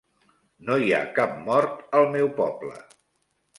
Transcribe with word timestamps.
No 0.69 0.77
hi 0.85 0.89
ha 0.95 1.01
cap 1.19 1.37
mort 1.51 1.85
al 2.01 2.11
meu 2.17 2.33
poble. 2.43 2.75